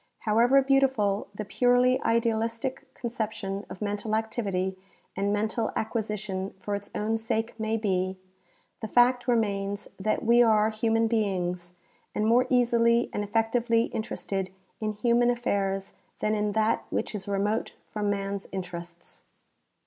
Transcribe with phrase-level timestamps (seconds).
[0.21, 4.75] However beautiful the purely idealistic conception of mental activity
[5.15, 8.17] and mental acquisition for its own sake may be,
[8.79, 11.75] the fact remains that we are human beings
[12.15, 17.73] and more easily and efiectively interested in human affairs than in that which is remote
[17.85, 19.21] from man's interests.